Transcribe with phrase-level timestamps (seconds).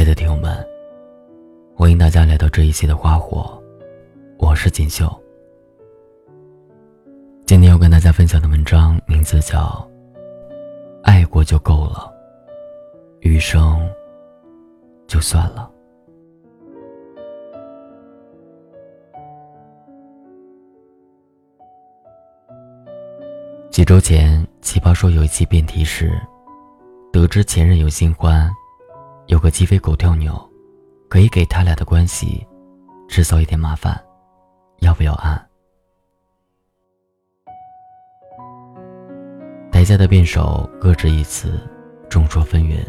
[0.00, 0.66] 亲爱的听友们，
[1.76, 3.62] 欢迎大家来到这一期的花火，
[4.38, 5.06] 我是锦绣。
[7.44, 9.58] 今天要跟大家分享的文章名字叫
[11.02, 12.10] 《爱过就够了，
[13.20, 13.78] 余生
[15.06, 15.70] 就算了》。
[23.70, 26.18] 几周前，奇葩说有一期辩题是：
[27.12, 28.50] 得知前任有新欢。
[29.30, 30.44] 有个鸡飞狗跳鸟，
[31.08, 32.44] 可以给他俩的关系
[33.08, 33.96] 制造一点麻烦，
[34.80, 35.40] 要不要按？
[39.70, 41.60] 台下的辩手各执一词，
[42.08, 42.84] 众说纷纭。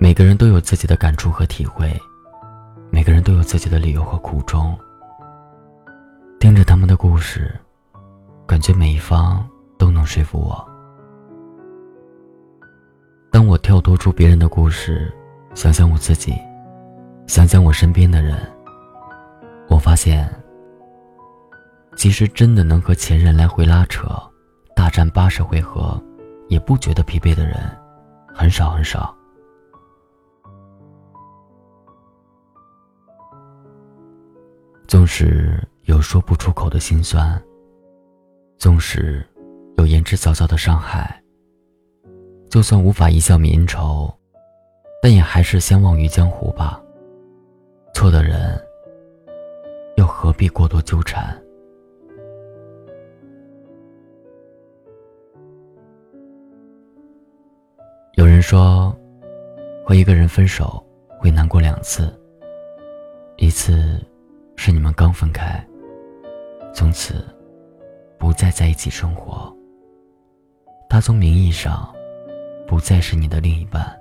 [0.00, 1.96] 每个人都有自己的感触和体会，
[2.90, 4.76] 每个人都有自己的理由和苦衷。
[6.40, 7.54] 听着他们的故事，
[8.44, 9.48] 感觉每一方
[9.78, 10.75] 都能说服我。
[13.36, 15.12] 当我跳脱出别人的故事，
[15.54, 16.32] 想想我自己，
[17.26, 18.34] 想想我身边的人，
[19.68, 20.26] 我发现，
[21.98, 24.08] 其实真的能和前任来回拉扯，
[24.74, 26.02] 大战八十回合，
[26.48, 27.56] 也不觉得疲惫的人，
[28.34, 29.14] 很少很少。
[34.88, 37.38] 纵使有说不出口的心酸，
[38.56, 39.22] 纵使
[39.76, 41.22] 有言之凿凿的伤害。
[42.48, 44.10] 就算无法一笑泯恩仇，
[45.02, 46.80] 但也还是相忘于江湖吧。
[47.92, 48.58] 错的人，
[49.96, 51.36] 又何必过多纠缠？
[58.14, 58.96] 有人说，
[59.84, 60.82] 和一个人分手
[61.18, 62.10] 会难过两次。
[63.36, 64.00] 一次，
[64.56, 65.62] 是你们刚分开，
[66.72, 67.22] 从此
[68.18, 69.54] 不再在一起生活。
[70.88, 71.92] 他从名义上。
[72.66, 73.96] 不再是你的另一半。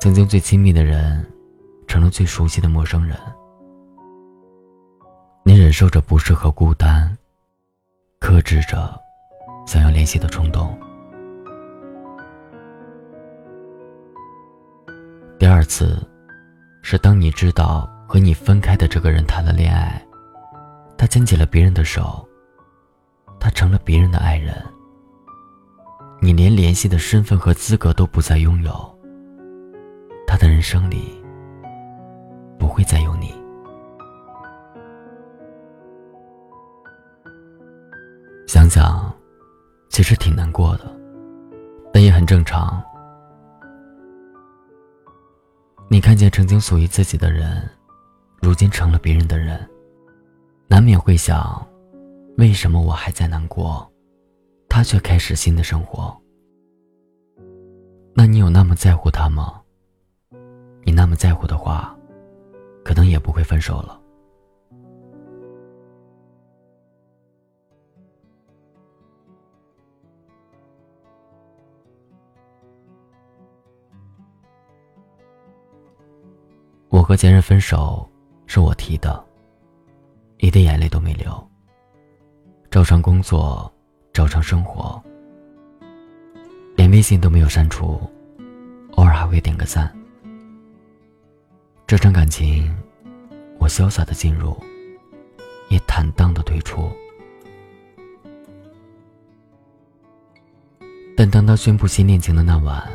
[0.00, 1.26] 曾经最亲密的人，
[1.86, 3.16] 成了最熟悉的陌生人。
[5.42, 7.16] 你忍受着不适和孤单，
[8.20, 8.94] 克制着
[9.66, 10.78] 想要联系的冲动。
[15.38, 16.06] 第二次，
[16.82, 20.04] 是当你知道和你分开的这个人谈了恋爱，
[20.98, 22.27] 他牵起了别人的手。
[23.48, 24.54] 他成了别人的爱人，
[26.20, 28.98] 你连联系的身份和资格都不再拥有。
[30.26, 31.18] 他的人生里
[32.58, 33.32] 不会再有你。
[38.46, 39.10] 想想，
[39.88, 40.84] 其实挺难过的，
[41.90, 42.84] 但也很正常。
[45.88, 47.66] 你看见曾经属于自己的人，
[48.42, 49.66] 如今成了别人的人，
[50.68, 51.66] 难免会想。
[52.38, 53.92] 为什么我还在难过，
[54.68, 56.16] 他却开始新的生活？
[58.14, 59.60] 那你有那么在乎他吗？
[60.84, 61.98] 你那么在乎的话，
[62.84, 64.00] 可能也不会分手了。
[76.88, 78.08] 我和前任分手
[78.46, 79.26] 是我提的，
[80.36, 81.47] 一滴眼泪都没流。
[82.70, 83.72] 照常工作，
[84.12, 85.02] 照常生活，
[86.76, 87.98] 连微信都没有删除，
[88.92, 89.90] 偶尔还会点个赞。
[91.86, 92.70] 这场感情，
[93.58, 94.54] 我潇洒的进入，
[95.70, 96.92] 也坦荡的退出。
[101.16, 102.86] 但当他宣布新恋情的那晚，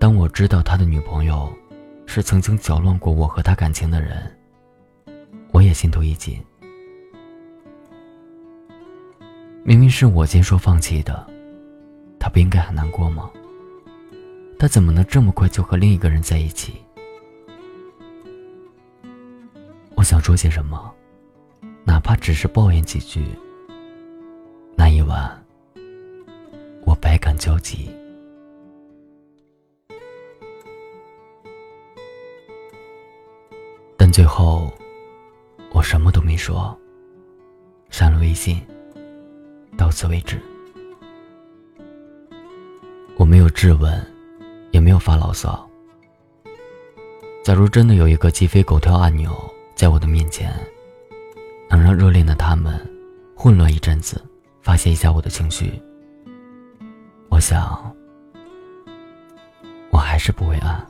[0.00, 1.52] 当我知道他的女朋友
[2.04, 4.36] 是曾经搅乱过我和他感情的人，
[5.52, 6.44] 我也心头一紧。
[9.68, 11.26] 明明是我先说放弃的，
[12.20, 13.28] 他不应该很难过吗？
[14.60, 16.74] 他怎么能这么快就和另一个人在一起？
[19.96, 20.94] 我想说些什么，
[21.82, 23.26] 哪怕只是抱怨几句。
[24.76, 25.44] 那一晚，
[26.84, 27.90] 我百感交集，
[33.96, 34.72] 但最后，
[35.72, 36.78] 我什么都没说，
[37.90, 38.64] 删了微信。
[39.76, 40.40] 到此为止。
[43.16, 44.04] 我没有质问，
[44.72, 45.68] 也没有发牢骚。
[47.44, 49.32] 假如真的有一个鸡飞狗跳按钮
[49.74, 50.52] 在我的面前，
[51.70, 52.78] 能让热恋的他们
[53.36, 54.20] 混乱一阵子，
[54.60, 55.80] 发泄一下我的情绪，
[57.28, 57.94] 我想，
[59.90, 60.86] 我还是不会按。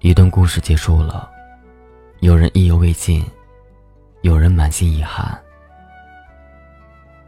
[0.00, 1.30] 一段故事结束了。
[2.20, 3.24] 有人意犹未尽，
[4.20, 5.40] 有人满心遗憾。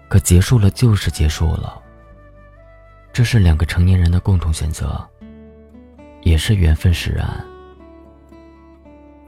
[0.06, 1.80] 可结束了就是结束了。
[3.10, 5.02] 这是两个成年人的共同选择，
[6.20, 7.26] 也是缘分使然。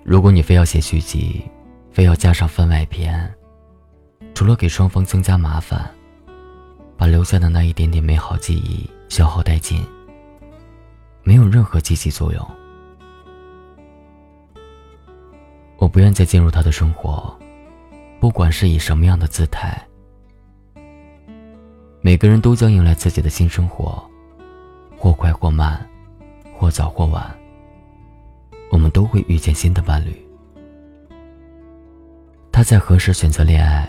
[0.03, 1.43] 如果你非要写续集，
[1.91, 3.35] 非要加上番外篇，
[4.35, 5.91] 除了给双方增加麻烦，
[6.95, 9.83] 把留下的那一点点美好记忆消耗殆尽，
[11.23, 12.51] 没有任何积极作用。
[15.95, 17.33] 不愿再进入他的生活，
[18.19, 19.81] 不管是以什么样的姿态。
[22.01, 24.05] 每个人都将迎来自己的新生活，
[24.97, 25.89] 或快或慢，
[26.53, 27.33] 或早或晚。
[28.73, 30.21] 我们都会遇见新的伴侣。
[32.51, 33.89] 他在何时选择恋爱，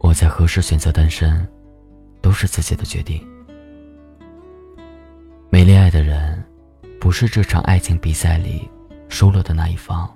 [0.00, 1.48] 我在何时选择单身，
[2.20, 3.26] 都是自己的决定。
[5.48, 6.44] 没恋爱的人，
[7.00, 8.68] 不是这场爱情比赛里
[9.08, 10.14] 输了的那一方，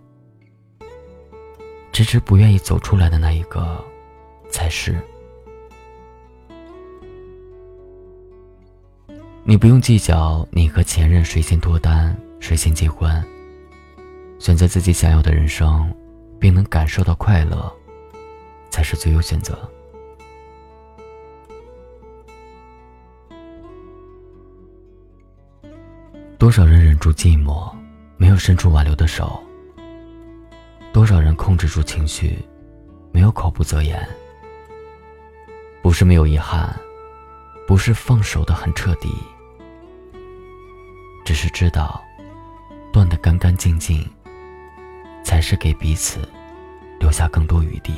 [1.96, 3.82] 迟迟不愿意走出来的那一个，
[4.50, 5.02] 才是。
[9.44, 13.10] 你不用计较你和前任谁先脱单，谁先结婚。
[14.38, 15.90] 选择自己想要的人生，
[16.38, 17.74] 并能感受到快乐，
[18.68, 19.58] 才是最优选择。
[26.36, 27.74] 多少人忍住寂寞，
[28.18, 29.40] 没有伸出挽留的手；
[30.96, 32.42] 多少人控制住情绪，
[33.12, 34.08] 没有口不择言。
[35.82, 36.74] 不是没有遗憾，
[37.66, 39.10] 不是放手的很彻底。
[41.22, 42.02] 只是知道，
[42.94, 44.10] 断得干干净净，
[45.22, 46.26] 才是给彼此
[46.98, 47.92] 留下更多余地。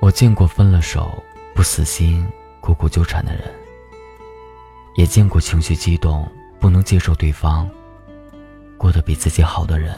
[0.00, 1.22] 我见过分了手
[1.54, 2.26] 不死心、
[2.60, 3.44] 苦苦纠缠的人，
[4.96, 6.28] 也见过情绪激动
[6.58, 7.70] 不能接受对方
[8.78, 9.94] 过得比自己好的人，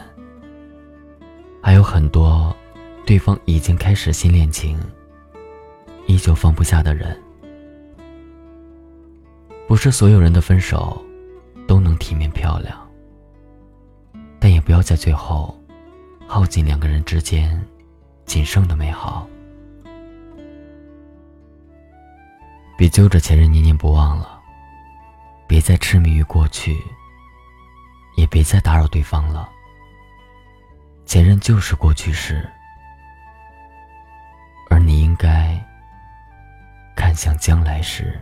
[1.61, 2.53] 还有很多
[3.05, 4.77] 对方已经开始新恋情，
[6.07, 7.15] 依旧放不下的人。
[9.67, 10.99] 不是所有人的分手
[11.67, 12.75] 都能体面漂亮，
[14.39, 15.55] 但也不要在最后
[16.27, 17.63] 耗尽两个人之间
[18.25, 19.27] 仅剩的美好。
[22.77, 24.41] 别揪着前任念念不忘了，
[25.47, 26.75] 别再痴迷于过去，
[28.21, 29.49] 也别再打扰对方了。
[31.07, 32.47] 前任就是过去式，
[34.69, 35.59] 而你应该
[36.95, 38.21] 看向将来时。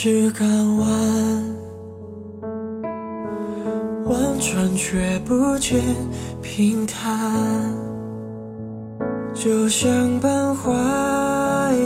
[0.00, 0.46] 是港
[0.78, 0.88] 湾，
[4.04, 5.82] 望穿却不见
[6.40, 7.74] 平坦，
[9.34, 9.90] 就像
[10.20, 10.70] 半坏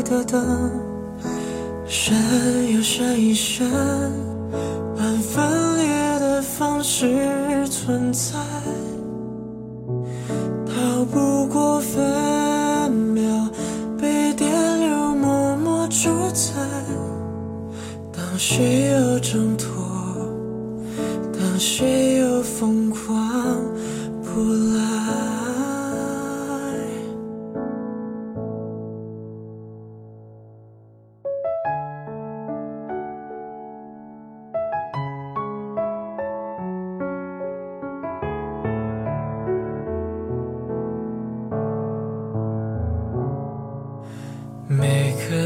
[0.04, 0.70] 的灯。
[1.86, 2.14] 闪
[2.74, 3.66] 又闪一闪，
[4.98, 8.34] 按分裂的方式存在，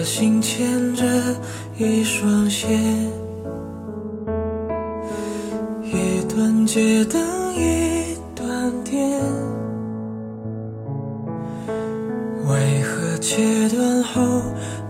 [0.07, 1.05] 心牵着
[1.77, 2.81] 一双线，
[5.83, 7.21] 一段接等
[7.57, 9.21] 一段电，
[12.47, 14.41] 为何切断后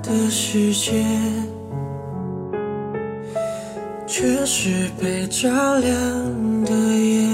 [0.02, 1.02] 的世界，
[4.06, 7.26] 却是被照亮的夜？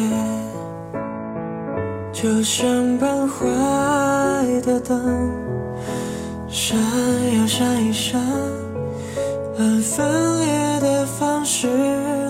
[2.12, 3.44] 就像半坏
[4.64, 5.41] 的灯。
[7.52, 8.18] 闪又闪一闪，
[9.58, 11.68] 按分裂的方式。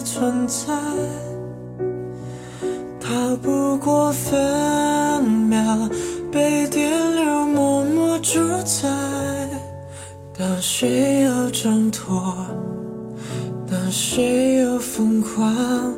[0.04, 0.74] 存在，
[3.00, 5.88] 逃不过分秒
[6.32, 8.88] 被电流默默主宰。
[10.36, 12.34] 当谁又挣脱，
[13.70, 15.94] 当谁又疯狂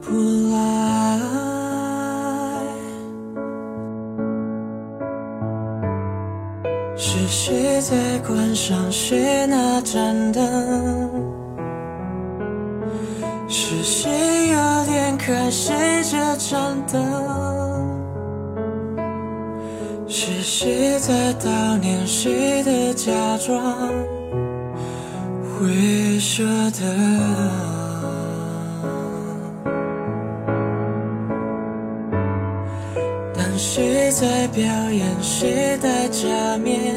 [0.00, 0.16] 不
[0.52, 1.59] 来。
[7.32, 10.42] 谁在关上谁那盏灯？
[13.46, 15.72] 是谁又点开谁
[16.02, 17.00] 这盏灯？
[20.08, 23.78] 是谁在悼念谁的假装
[25.54, 27.69] 会舍得？
[33.62, 35.06] 谁在表演？
[35.22, 36.96] 谁戴假面？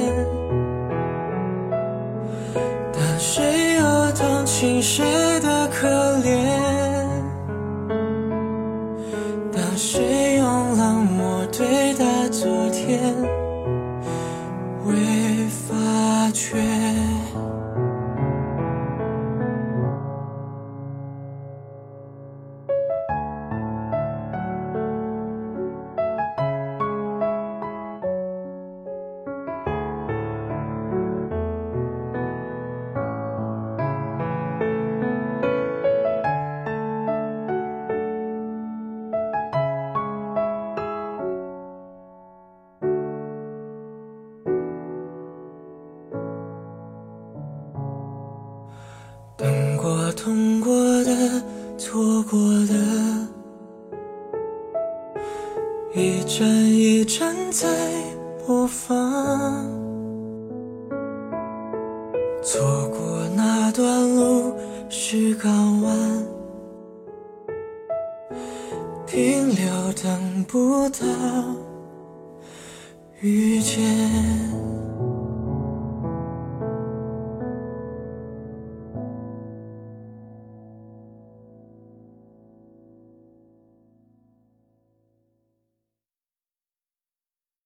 [2.93, 5.03] 当谁又同情谁
[50.13, 51.41] 痛过的、
[51.77, 52.73] 错过的，
[55.93, 57.67] 一帧一帧在
[58.45, 59.69] 播放。
[62.41, 64.53] 错过那段路
[64.89, 66.23] 是港湾，
[69.05, 71.05] 停留等不到
[73.21, 73.81] 遇见。